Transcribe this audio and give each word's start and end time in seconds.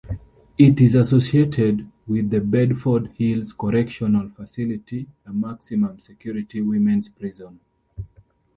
It 0.57 0.81
is 0.81 0.95
associated 0.95 1.87
with 2.07 2.31
the 2.31 2.41
Bedford 2.41 3.11
Hills 3.13 3.53
Correctional 3.53 4.29
Facility, 4.29 5.07
a 5.27 5.31
maximum 5.31 5.99
security 5.99 6.59
women's 6.59 7.07
prison. 7.09 7.59